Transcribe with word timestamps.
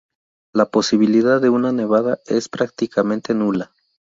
La 0.51 0.65
posibilidad 0.65 1.39
de 1.39 1.49
una 1.49 1.71
nevada 1.71 2.17
es 2.25 2.49
prácticamente 2.49 3.35
nula. 3.35 3.71